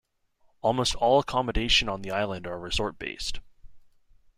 Almost 0.61 0.95
all 0.95 1.19
accommodation 1.19 1.87
on 1.87 2.01
the 2.01 2.09
island 2.09 2.47
are 2.47 2.57
resort-based. 2.59 3.39